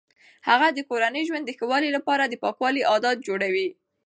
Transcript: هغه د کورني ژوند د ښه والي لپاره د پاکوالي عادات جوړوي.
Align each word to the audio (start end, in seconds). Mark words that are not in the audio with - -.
هغه 0.49 0.67
د 0.71 0.79
کورني 0.89 1.21
ژوند 1.27 1.43
د 1.45 1.51
ښه 1.57 1.65
والي 1.71 1.89
لپاره 1.97 2.23
د 2.27 2.33
پاکوالي 2.43 2.81
عادات 2.91 3.17
جوړوي. 3.27 3.67